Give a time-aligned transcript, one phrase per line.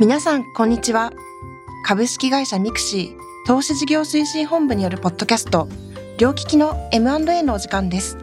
[0.00, 1.12] 皆さんこんにちは。
[1.84, 5.68] 株式会社ミクシー投資事業推進本部によるポッドキャスト
[6.18, 8.16] 両利きの M&A のお時間です。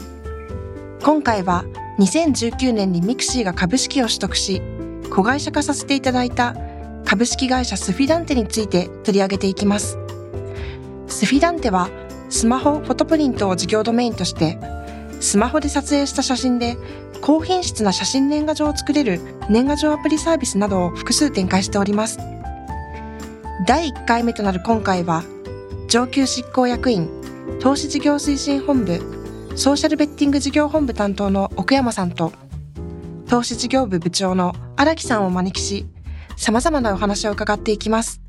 [1.03, 1.65] 今回は
[1.99, 4.61] 2019年にミクシーが株式を取得し
[5.09, 6.55] 子会社化させていただいた
[7.03, 9.97] 株式会社スフィダンテについて取り上げていきます。
[11.07, 11.89] スフィダンテは
[12.29, 14.57] スマホフォトプリントを事業ドメインとして
[15.19, 16.77] スマホで撮影した写真で
[17.21, 22.19] 高品質な写真年賀状を作れる年賀状アプリサービスなどを複数展開しております。
[23.67, 25.23] 第1回目となる今回は
[25.87, 27.09] 上級執行役員
[27.59, 28.99] 投資事業推進本部
[29.55, 32.33] ソーシャルベッティング事業本部担当の奥山さんと
[33.27, 35.87] 投資事業部部長の荒木さんをお招きし
[36.37, 38.21] 様々なお話を伺っていきます。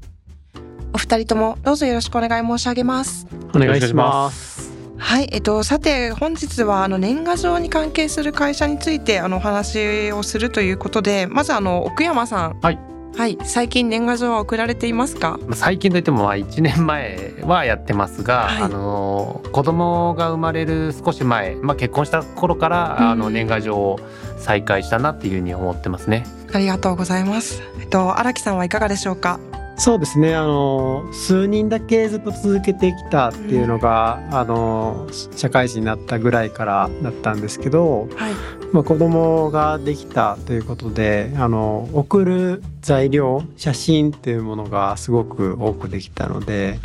[0.93, 3.27] お二人ともどうぞよろしくお願い申し上げます。
[3.55, 4.66] お願いします。
[5.07, 12.79] はい、えっと、さて本日はあの年賀状に関係する会社についてあのお話をするということでまずあの奥山さん、はい、
[13.17, 15.39] はい、最近年賀状は送られていますか？
[15.55, 24.01] 最近といってもまあ1年前はやってますが、はい、あの子供が生まれる少し前、まあ、結婚した頃から、うん、あの年賀状を
[24.39, 26.27] 再開したなっていうふうに思ってますね。
[26.53, 27.63] ありがとうございます。
[27.81, 29.39] えっと荒木さんはいかがでしょうか？
[29.79, 30.35] そうですね。
[30.35, 38.33] あの数人だけずっと続けてきたっていうのが、うん、あの社会人になったぐらいからだったんですけど、はい。
[38.73, 46.79] まあ、子供ができたということであの送る材料写真っていうものがすごく多くできたので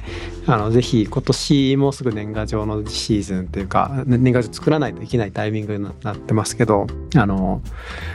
[0.45, 7.61] あのぜひ今年もうすぐ年賀状のシーズンというか年賀状作らないといけないタイミングになってますけどあの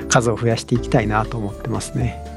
[0.09, 2.36] 数を増やしていきたいなと思ってますね。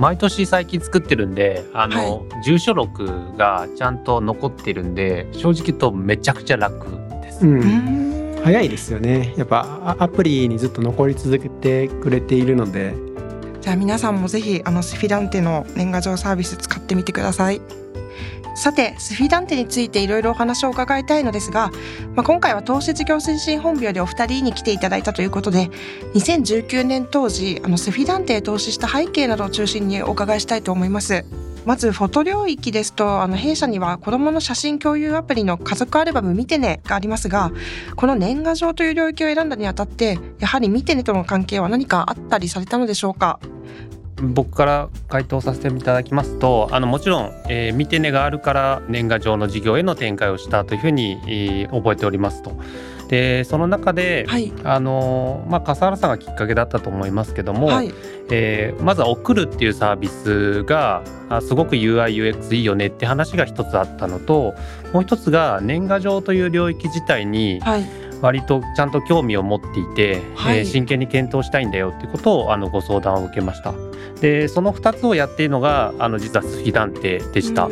[0.00, 6.86] 毎年最近作ってるんであの、はい、住所録がちゃんと残ってるんで正直言うとめちゃくちゃ楽
[7.22, 7.46] です。
[7.46, 8.40] うん。
[8.42, 9.34] 早いですよね。
[9.36, 12.94] やっぱアプリにずっと残り続けてくれているので。
[13.60, 17.60] じゃあ皆さんもぜひあのスフィダンテの年賀状サービス使ってみてください。
[18.54, 21.70] さてスフィダンテについていろいろお話を伺いたいのですが、
[22.14, 25.70] まあ、今回は投資事業推進本部よりお二人に来ていただいたということで
[26.14, 31.24] 2019年当時あのスフィダンテへ投資した背景などを中心にお伺いしたいと思います。
[31.66, 37.52] まずフォト領域ですとあの弊社には子どもの写真共有アプリの家族アルバム見てねがありますが
[37.96, 43.40] この年賀状という領域を選んだにあたってやはり見てねとの関係は何かあったりされたのでしょうか？
[44.20, 52.52] 僕から回答させていただきますとあのもちろん、えー、見てねがあるから年賀状の事業への展開をしたというふうに、えー、覚えておりますと。
[53.08, 57.92] でその中で、はい、あのまあ、笠原さんがきっかけだったと思いますけども、はい、
[58.30, 61.02] えー、まずは送るっていうサービスが
[61.42, 64.54] すごく UIUX いいよねって話が一つあったのと
[64.92, 73.74] もう一つが年賀状という領域自体に、はい割とちゃんと興味を持っていて、はい、えー、真剣に検討したいんだよってことをあのご相談を受けました。
[74.20, 77.68] でその2つをやっているのがあの実はスフィダンテでした。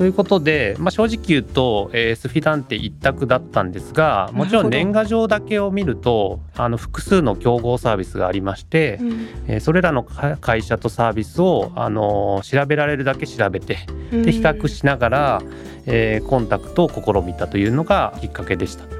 [0.00, 13.76] ということで、まあ、正直言うと、えー、スフィダンテ一択だったんですがもちろん年賀状だけを見るとあの複数の競合サービスがありまして、うん、えー、それらの会社とサービスを、あのー、調べられるだけ調べて
[14.10, 15.42] で比較しながら、
[15.84, 18.99] えー、コンタクトを試みたというのがきっかけでした。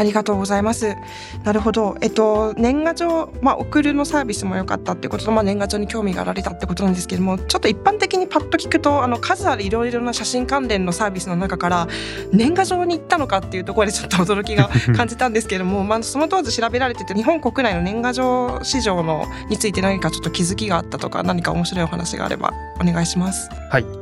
[0.00, 0.96] ありがとうございます。
[1.44, 1.94] なるほど。
[2.00, 11.86] えっと、年賀状、まあ、送るのサービスも良かったってことと、まあ、年賀状に興味があられたってことなんですけども、ちょっと一般的にパッと聞くと、あの、数あるいろいろな写真関連のサービスの中から、
[12.32, 23.50] 年賀状に行ったのかっていうところでちょっと 驚きが感じたんですけども、まあ、その当時調べられてて、日本国内の年賀状市場のについて何かちょっと気づきがあったとか、何か面白いお話があればお願いします。
[23.68, 23.99] はい。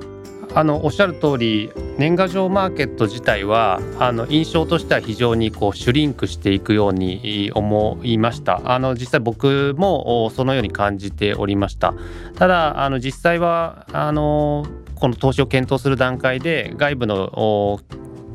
[0.58, 8.60] あのおっしゃる通り年賀状マーケット自体はあの印象としては非常にこうシュリンクしていくように思いました。
[8.64, 11.94] あの実際僕もそのように感じておりました。
[12.34, 17.78] ただあの実際はあのこの投資を検討する段階で外部の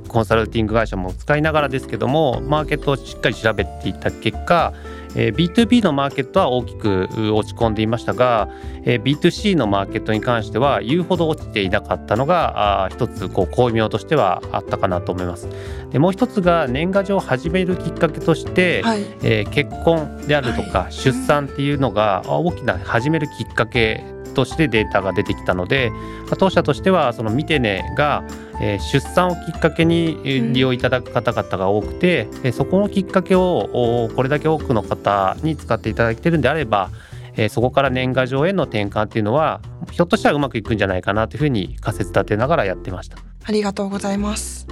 [0.07, 4.72] コンサルティング会社も使いながらですけどもマーケットをしっかり調べていた結果
[5.16, 8.50] えー、B2B のマーケットは大きく落ち込んでいましたが、
[8.84, 15.47] えー、B2C のマーケットに関しては言うほど落ちていなかったのがあ一つこう巧妙としてはあったかなと思います。
[15.91, 24.03] でもう一つが年賀状を始めるきっかけとして、はい、えー、結婚であるとか出産っていうのが大きな始めるきっかけ
[24.34, 25.91] としてデータが出てきたので
[26.38, 28.24] 当社としてはそのみてねが、
[28.62, 30.18] えー、出産をきっかけに
[30.53, 36.90] 利用いただく方々が多くて、うん、そこのきっかけをこれだけ多くの方に使っていただいてるんであれば
[37.35, 39.59] えー、そこから年賀状への転換っていうのは
[39.91, 43.18] ひょっとしたらうまくいくんじゃないかなというふうに仮説立てながらやってました。
[43.46, 44.68] ありがとうございます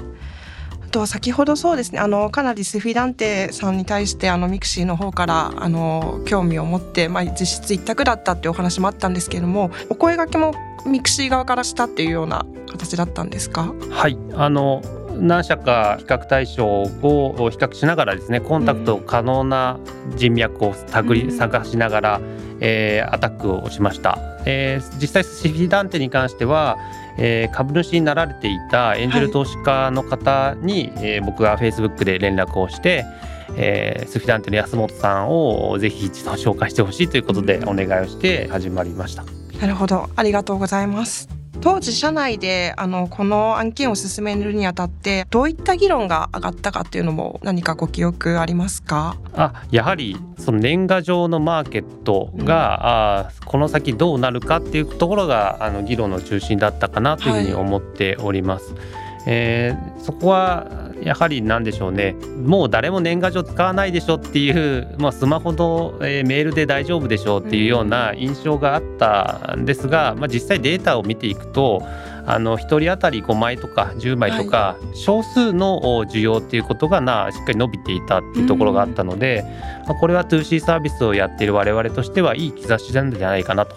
[0.91, 10.53] と先ほどそうですねあのかなりスフィダンテさんに対してあのミクシーの方からあの興味を持って、まあ、実質一択だったっていうお話もあったんですけれどもお声がけも
[10.85, 13.73] ミクシー側からしたっていうような形だったんですか？
[13.89, 14.17] はい。
[14.35, 14.81] あの
[15.19, 16.87] 何社か比較対象を
[17.51, 19.77] 比較しながらですねコンタクト可能な
[20.15, 22.21] 人脈を探り探しながら、
[22.61, 26.77] えー、アタックをしました、えー、実際スフィダンテに関しては、
[27.17, 33.05] えー、株主になられていたエンジェル投資家の方に、はい、えー、僕がフェイスブックで連絡をして、
[33.57, 39.25] えー、スフィダンテの安本さんをぜひ一度紹介してほしいということでお願いをして始まりました。
[39.59, 40.09] なるほど。
[40.15, 49.15] ありがとうございます当時社内であのこの案件を進めるにあたってどういった議論が上がったかっていうのも何かご記憶ありますか？
[49.35, 58.73] あやはりその年賀状のマーケットが、うん、あこの先どうなるかっていうところがあの議論の中心だったかなというふうに思っております。
[58.73, 58.81] はい、
[59.27, 62.15] えー、そこはやはり何でしょうね。
[62.45, 71.83] もう誰も年賀状使わないでしょっていう、まあ、スマホの、えー、メールで大丈夫でしょうっていうような印象があったんですが、まあ、実際データを見ていくと
[72.25, 79.43] あの1人当たり5枚とか10枚とか、少数の需要っていうことがなしっかり伸びていたっていうところがあったので、
[79.87, 83.75] まあ、これは 2C サービスをやっている我々としてはいい兆しなんじゃないかなと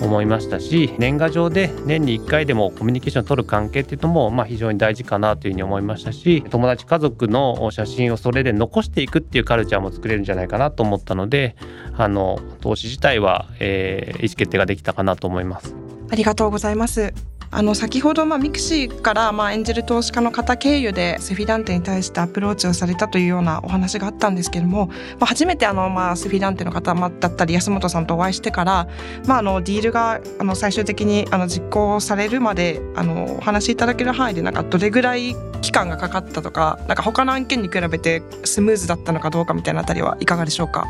[0.00, 11.56] 思いましたし年賀状で年に1回でもコミュニケーションを取る関係っていうのもまあ非常に大事かなというふうに思いましたし友達家族の写真をそれで残していくっていうカルチャーも作れるんじゃないかなと思ったので
[11.96, 15.74] あの投資自体は、えー、意思決定ができたかなと思います。
[16.10, 17.29] ありがとうございます。
[17.52, 28.86] あの先ほどまあミクシーからまあエンジェル投資家の方経由でスフィダンテに対してアプローチをされたというようなお話があったんですけども、まあ、初めてあのまあスフィダンテの方だったり安本さんとお会いしてから、
[29.26, 40.84] まあ、あのディールがあの最終的にあの実行されるまであのお話しいただける範囲でなんかどれぐらい期間がかかったとかなんか他の案件に比べてスムーズだったのかどうかみたいなあたりはいかがでしょうか？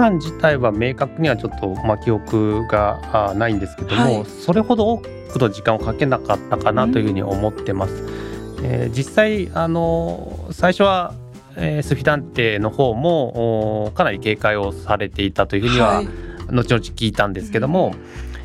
[0.00, 8.04] 間自体は明確にはちょっと、まあ、記憶がないんですけども、はい、それほど多くの時間をかけなかったかなというふうに思ってます。
[8.62, 11.14] えー、実際あの最初は、
[11.56, 16.02] えー、スフィダンテの方もかなり警戒をされていたというふうには、
[16.50, 17.94] 後々聞いたんですけども、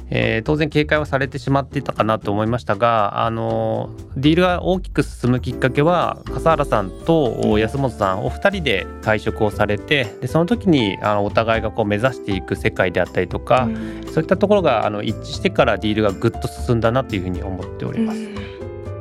[0.10, 18.20] えー、当然警戒はされてしまっていたかなと思いましたがあのディールが大きく進むきっかけは笠原さんと安本さんお二人で退職をされてでその時にあのお互いがこう目指していく世界であったりとか、うん、そういったところがあの一致してからディールがぐっと進んだなというふうに思っております。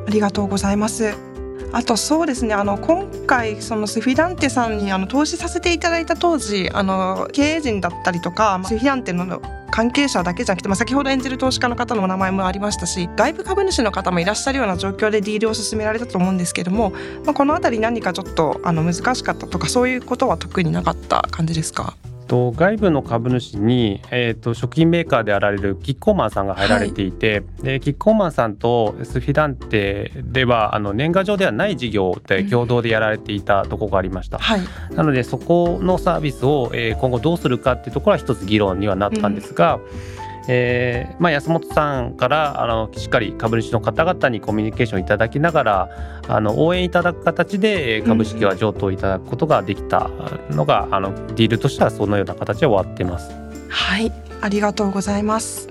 [0.07, 1.34] ありがとうございます。
[1.77, 9.43] あとそうですねあの今回そのスフィダンテさんにあの投資させていただいた当時あの経営陣だったりとかスフィダンテの
[9.73, 16.91] 関係者だけじゃなくて、まあ、先ほど演じる投資家の方のお名前もありましたし外部株主の方もいらっしゃるような状況でディールを進められたと思うんですけども、
[17.25, 21.97] まあ、この辺り何かちょっとあの難しかったとかそういうことは特になかった感じですか？
[22.25, 34.61] と外部の株主に、えーと、食品メーカーであられるキッコーマンさんが入られていて、はい、でキッコーマンさんとスフィダンテではあの年賀状ではない事業で共同でやられていたところがありました、うんはい、
[34.95, 50.11] なのでそこのサービスを、えー、今後どうするかっていうところは一つ議論にはなったんですが、うんえーまあ、安本さんからあのしっかり株主の方々にコミュニケーションいただきながらあの応援いただく形で株式は譲渡いただくことができた
[50.51, 53.31] のが、うん、あのディールとしてはそのような形で終わっています。
[53.69, 54.13] はい。
[54.41, 55.69] ありがとうございます。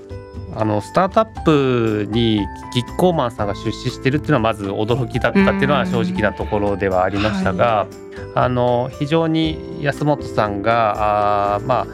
[0.55, 7.87] あのスタートアップにキッコーマンさんが出資してるっていうのはまず驚きだったっていうのは正直なところではありましたが、はい、
[8.35, 11.87] あの非常に安本さんがあまあ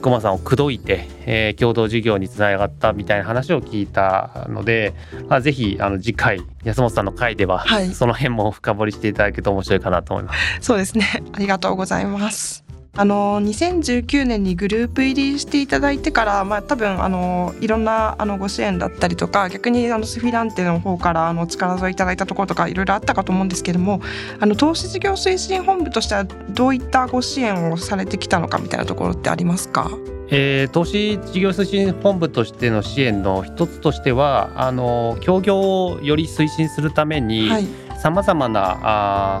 [0.00, 4.94] 駒さんを口説いて、えー、共同事業につながったみたいな話を聞いたので、
[5.28, 10.40] まあ、ぜひあの次回安本さんの回では、はい、その辺も深掘りしていただけると面白いかなと思います。
[10.60, 11.22] そうですね。
[11.32, 24.00] ありがとうございますあの2019年にグループ入りしていただいてから、まあ、多分あのいろんなあのご支援だったりとか逆にあのスフィランテの方からあの力添えいただいたところとかいろいろあったかと思うんですけれども
[24.40, 29.90] あの投資事業推進本部としてはどういったご支援をされてきたのかみたいなところってありますか？
[30.32, 37.66] えー、投資事業推進本部としての支援の一つとしてはあの協業をより推進するために、はい
[38.00, 38.78] さまざまな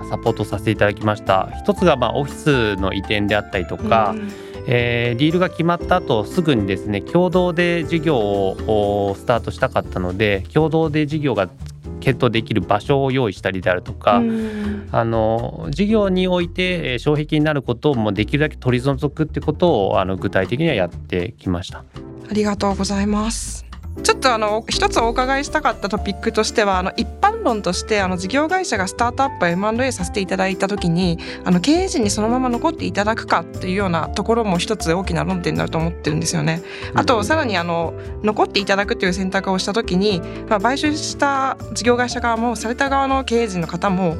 [0.00, 4.28] あサポートさせていただきました一つがまあオフィスの移転であったりとか、うん、
[4.66, 11.48] えー、ディールが決まった後すぐにですね共同で事業をスタートしたかったので共同で事業が
[12.00, 21.78] 検討できる場所を用意したりであるとか、うん、あの事業において障壁になることをもできるだけ取り除くってことをあの具体的にはやってきました。
[22.30, 23.69] ありがとうございます。
[24.02, 36.62] ちょっとあの一つお伺いしたかったトピックとしてはあの一般論としてあの事業会社がスタートアップ M&A させていただいた時にあの経営陣にそのまま残っていただくかっていうようなところも一つ大きな論点になると思ってるんですよね。
[36.94, 44.16] あとさらにあの残っていただくという選択をした時に、まあ、買収した事業会社側もされた側の経営陣の方も、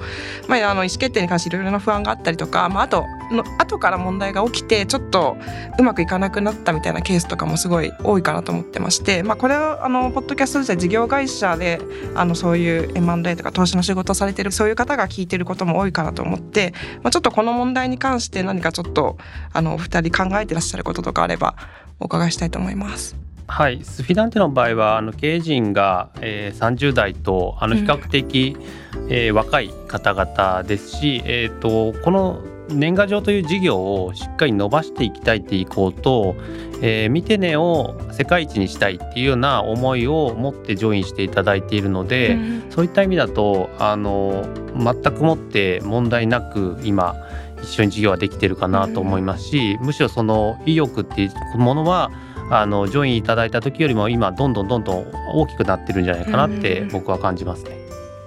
[0.49, 5.37] まあ、あの意思決定に関していろいろな不安があったりとか、まあ、あとの後から問題が起きてちょっと
[5.79, 11.81] うまくいかなくなったみたいなケースとかもすごい多いかなと思ってまして、まあ、これはあのポッドキャスト自体事業会社で
[12.15, 16.73] あのそういう M&A とか投資の仕事をされてるそういう方が聞いてることも多いかなと思って、
[17.03, 19.19] まあ、ちょっとこの問題に関して何かちょっと
[19.53, 21.57] あのお二人考えてらっしゃることとかあれば
[21.99, 23.17] お伺いしたいと思います。
[23.47, 28.57] はい、スフィダンテの場合はあの経営陣が、えー、30代とあの比較的、
[28.95, 36.35] うん、えー、若い方々ですし、えーとこの年賀状という事業をしっかり伸ばしていきたいっていこうと、
[36.83, 44.45] えー、ミテネを世界一にしたいっていうような思いを持ってジョインしていただいているので、うん、そういった意味だとあの
[44.77, 47.17] 全くもって問題なく今
[47.63, 52.11] 一緒に事業はできてるかなと思いますし、うん、むしろその意欲っていうものは
[52.51, 57.79] あのジョインいただいた時よりも今どんどんどんどん大きくなってるんじゃないかなって僕は感じますね。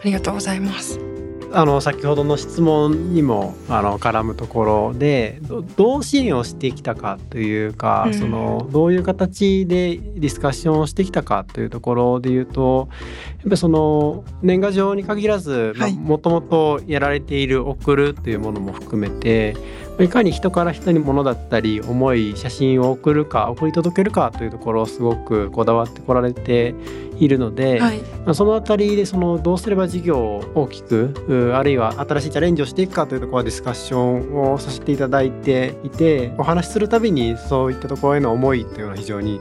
[0.01, 1.12] ありがとうございます。
[1.55, 5.39] あの先ほどの質問にもあの絡むところで
[5.75, 26.73] どう支援をしてきたかというか、うん、そのどういう形でディスカッションをしてきたかというところで言うとやっぱりその年賀状に限らずもともとやられている送るというものも含めていかに人から人にものだったり思い写真を送るか送り届けるかというところをすごくこだわってこられて
[27.19, 39.39] いるので、はい、まあ、その辺りでそのどうすれば事業を大きくあるいは新しいチャレンジをしていくかというところはディスカッションをさせていただいていてお話しするたびにそういったところへの思いというのは非常に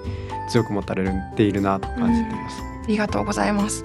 [0.50, 2.56] 強く持たれているなと感じています。
[2.84, 3.84] ありがとうございます。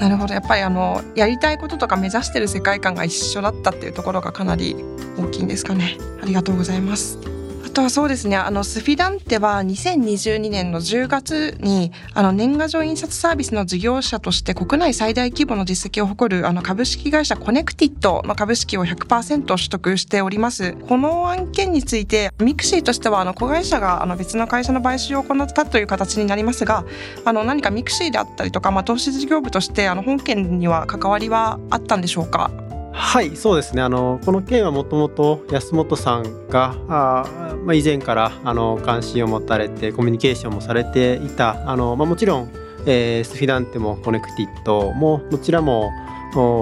[0.00, 0.34] なるほど。
[0.34, 4.76] やっぱりあのやりたいこととか目指してる世界観が一緒だったっていうところがかなり
[5.18, 5.98] 大きいんですかね。
[6.22, 7.35] ありがとうございます。
[7.76, 8.36] とそうですね。
[8.36, 20.72] あのスフィダンテは2022年の10月にあの年賀状印刷サービスの事業者として国内最大規模の実績を誇るあの株式会社コネクティットの株式を100%取得しております。
[20.72, 26.86] この案件について MIXI としてはあの子会社があの別の会社の買収を行ったという形になりますが
[27.26, 32.65] あの何かミクシーであったりとか、まあ、投資事業部としてあの本件には関わりはあったんでしょうか？
[32.96, 33.82] はいそうですね。
[33.82, 42.52] あのこの件はもともと安本さんがあ、まあ、以前からあの関心を持たれてコミュニケーションもされていたあの、まあ、もちろん、
[42.86, 45.92] えー、スフィダンテもコネクティットもどちらも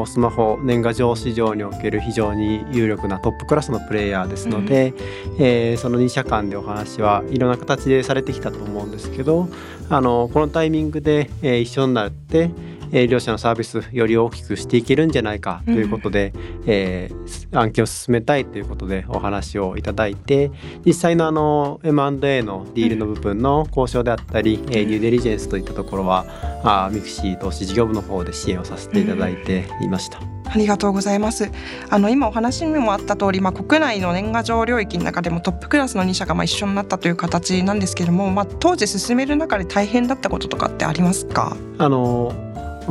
[0.06, 4.92] スマホ年賀状市場における非常に有力なトップクラスのプレイヤーですので、
[5.38, 9.48] うん、えー、その2社間でお話はいろんな形でされてきたと思うんですけど
[9.90, 12.50] あのこのタイミングで、えー、一緒になって
[12.92, 20.50] え両者のサービスより大きくしていけるんじゃないかということで、うん、えー、案件を進めたいということでお話をいただいて
[20.84, 26.26] 実際のあの M&A のディールの部分の交渉であったり、うん、えー、デューデリジェンスといったところは
[26.64, 30.18] あ MIXI 投資事業部の方で支援をさせていただいていました。
[30.18, 31.50] うんありがとうございます。
[31.90, 41.56] あの今お話にもあった通り、まあ、国内の年賀状領域の中でもトップクラスの2社がまあ一緒になったという形なんですけれども、まあ、当時進める中で大変だったこととかってありますか？
[41.78, 42.32] あの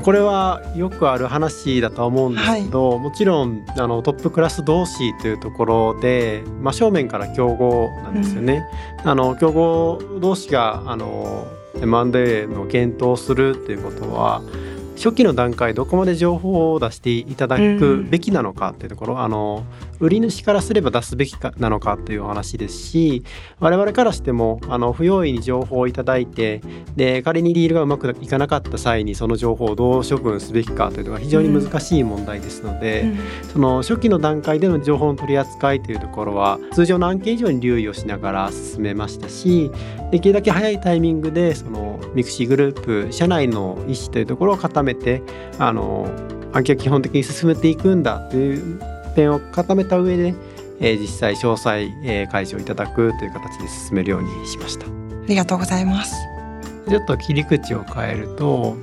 [0.02, 8.66] これはよくある話だとは思うんですけど、はい、もちろんあのトップクラス同士というところで真正面から競合なんですよね。
[9.04, 14.42] うん、あの競合同士があの M&A の検討するっていうことは
[14.96, 19.66] 初期の段階どこまで情報を出していただくべきなのかっていうところ、うん、あの
[20.00, 23.24] 売り主からすれば出すべきかなのかというお話ですし
[23.60, 26.62] 我々からしてもあの不用意に情報をいただいて
[26.96, 39.72] で仮にディールがうまくいかなかった際にその情報をどう処分すべきかというのが非常に難しい問題ですので、うん、その初期の段階での情報の取り扱いというところは通常の案件以上に留意をしながら進めましたし
[40.12, 45.24] できるだけ早いタイミングでその MIXI グループ社内の意思というところを固めて
[45.58, 46.08] あの
[46.52, 48.80] 案件を基本的に進めていくんだという
[49.16, 50.36] 点を固めた上で、
[50.80, 54.86] えー、実際詳細、えー、開示をいただくという形で進めるようにしました。
[54.86, 54.90] あ
[55.28, 56.16] りがとうございます。
[56.90, 58.75] ちょっと切り口を変えると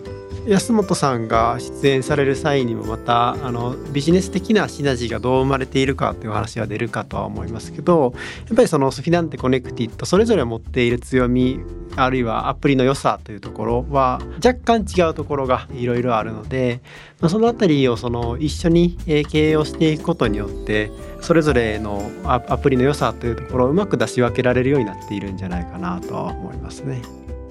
[0.47, 8.15] 安本さんが出演される際にもまたあのビジネス的なシナジーがどう生まれているかという話は出るかとは思いますけど
[8.47, 11.61] やっぱりそのスフィダンテコネクティットそれぞれ持っている強み
[11.97, 16.81] あるいはアプリの良さというところは若干違うところがいろいろあるので、
[17.21, 27.03] まあ、その辺りをその一緒に経営をしていくことによってそれぞれのアプリの良さというところをうまく出し分けられるようになっているんじゃないかなとは思いますね。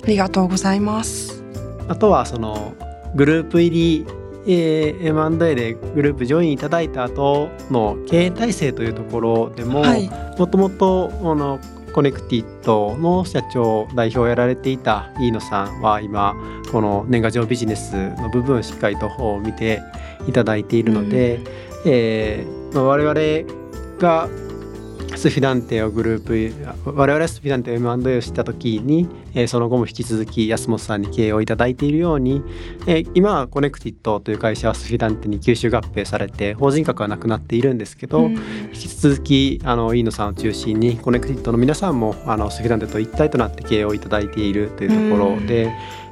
[0.03, 1.38] ありがとうございます
[1.89, 2.73] あとはその
[3.15, 9.83] グループ入りえー、M&A でグループジョインいただいた後の経営体制というところでも
[10.37, 11.11] もともと
[11.93, 16.35] コネクティットの社長代表をやられていた飯野さんは今
[16.71, 19.09] この年賀状ビジネスの部分をしっかりと
[19.43, 19.81] 見て
[20.27, 21.43] いただいているので、うん、
[21.85, 24.29] えー、まあ、我々が
[25.19, 32.41] スフィダンテをグループ我々はスフィダンテ M&A をした時に、えー、その後も引き続き安本さんに経営をいただいているように、
[32.87, 45.65] えー、今はコネクティットという会社はスフィダンテに吸収合併されて法人格はなくなっているんですけど、うん、引き続きあの飯野さんを中心にコネクティットの皆さんもあのスフィダンテと一体となって経営をいただいているというところで。
[45.65, 45.71] うん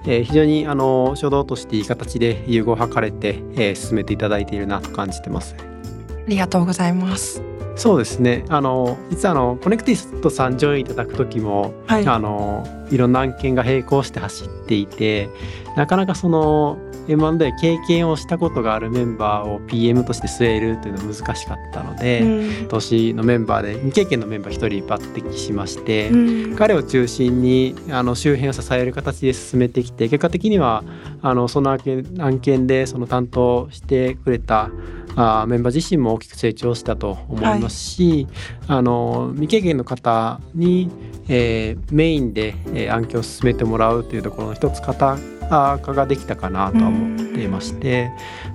[0.10, 5.54] えー、非常にあの初動としていい形で融合を図れて、えー、進めていただいているなと感じてます。
[5.60, 7.57] ありがとうございます。
[7.78, 8.44] そうですね。
[8.50, 15.30] あの実はあのコネクティットさんジョインいただく時も、はい、あのいろんな案件が並行して走っていて
[15.76, 30.84] なかなかその M&A 経験をしたことがあるメンバーを PM として据えるというのは難しかったので、うん、投資のメンバーで未経験のメンバー1人抜擢しまして、うん、彼を中心にあの周辺を支える形で進めてきて結果的には
[31.22, 34.70] あのその案件案件でその担当してくれた
[35.18, 38.28] あメンバー自身も大きく成長したと思いますし、
[38.68, 40.92] はい、あの未経験の方に、
[41.28, 45.18] えー、メインで、えー、案件を進めてもらうというところの一つ方
[45.50, 48.12] 化ができたかなとは思っていまして、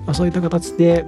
[0.07, 1.05] まあ、そういった形で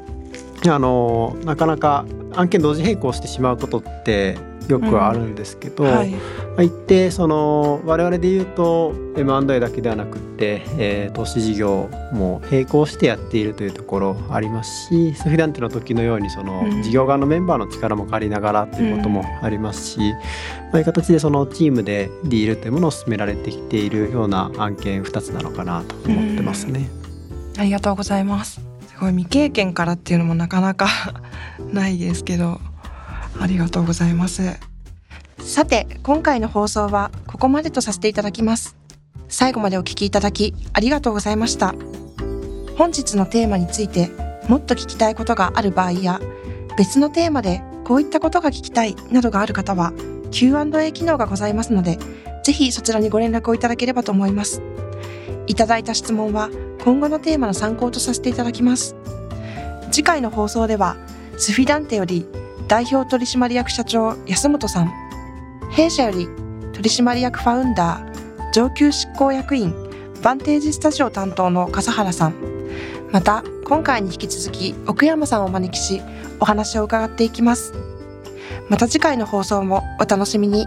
[0.66, 4.36] あのなかなか案件同時並行してしまうことって
[4.68, 5.90] よくあるんですけど、うん。
[5.90, 6.20] はい、ま
[6.58, 20.18] あ、一定その我々で言うと M&A だけではなくて、えー、投資事業も並行してやっているというところありますしスフィダンテの時のようにその事業側のメンバーの力も借りながらということもありますし、うん、ま
[20.74, 26.88] あ、いう形でそのチームでディールというものを進められてきているような案件2つなのかなと思ってますね。
[27.54, 28.60] うん、ありがとうございます。
[28.94, 30.86] すごい未経験からっていうのもなかなか
[31.72, 32.60] ないですけど
[33.40, 34.42] ありがとうございます。
[35.38, 38.76] さて、今回の放送はここまでとさせていただきます。
[39.28, 41.74] 最後までお聞きいただきありがとうございました。
[42.76, 44.10] 本日のテーマについて
[44.48, 46.20] もっと聞きたいことがある場合や、
[46.76, 49.92] 別のテーマでこういったことが聞きたいなどがある方は
[50.30, 51.98] Q&A 機能がございますので、
[52.44, 54.62] ぜひそちらにご連絡をいただければと思います。
[55.46, 56.50] いただいた質問は
[56.84, 58.96] 今後のテーマの参考とさせていただきます。
[59.90, 60.96] 次回の放送では、
[61.36, 62.26] スフィダンテより
[62.68, 64.92] 代表取締役社長安本さん、
[65.70, 66.28] 弊社より
[66.72, 69.74] 取締役ファウンダー、上級執行役員、
[70.22, 72.34] バンテージスタジオ担当の笠原さん、
[73.12, 76.02] また今回に引き続き奥山さんをお招きし、
[76.40, 77.72] お話を伺っていきます。
[78.68, 80.66] また次回の放送もお楽しみに。